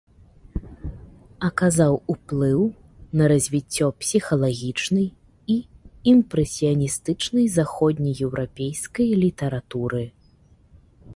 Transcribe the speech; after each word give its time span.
Аказаў 1.49 1.93
ўплыў 2.13 2.61
на 3.19 3.27
развіццё 3.33 3.87
псіхалагічнай 4.03 5.05
і 5.55 5.57
імпрэсіяністычнай 6.13 7.45
заходнееўрапейскай 7.57 9.07
літаратуры. 9.25 10.03